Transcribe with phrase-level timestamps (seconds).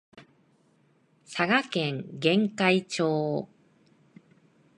[1.25, 3.47] 佐賀県玄海町